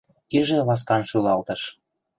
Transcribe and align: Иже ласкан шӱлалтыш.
Иже 0.37 0.57
ласкан 0.67 1.01
шӱлалтыш. 1.09 1.61